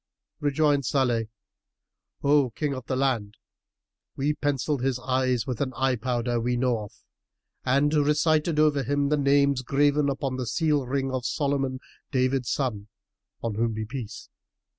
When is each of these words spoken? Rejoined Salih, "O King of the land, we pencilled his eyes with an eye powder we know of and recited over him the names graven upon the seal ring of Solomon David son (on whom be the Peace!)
Rejoined 0.39 0.83
Salih, 0.83 1.27
"O 2.23 2.49
King 2.49 2.73
of 2.73 2.87
the 2.87 2.95
land, 2.95 3.37
we 4.15 4.33
pencilled 4.33 4.81
his 4.81 4.97
eyes 4.97 5.45
with 5.45 5.61
an 5.61 5.73
eye 5.75 5.95
powder 5.95 6.39
we 6.41 6.57
know 6.57 6.79
of 6.85 6.91
and 7.63 7.93
recited 7.93 8.57
over 8.57 8.81
him 8.81 9.09
the 9.09 9.17
names 9.17 9.61
graven 9.61 10.09
upon 10.09 10.37
the 10.37 10.47
seal 10.47 10.87
ring 10.87 11.13
of 11.13 11.23
Solomon 11.23 11.79
David 12.09 12.47
son 12.47 12.87
(on 13.43 13.53
whom 13.53 13.73
be 13.75 13.83
the 13.83 13.87
Peace!) 13.89 14.27